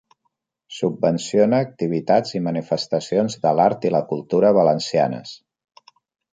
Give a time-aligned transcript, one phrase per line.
[0.77, 5.39] Subvencione activitats i manifestacions de l'art i la cultura valencianes.